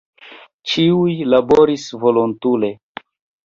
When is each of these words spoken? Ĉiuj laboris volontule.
Ĉiuj 0.71 1.13
laboris 1.35 1.87
volontule. 2.07 2.75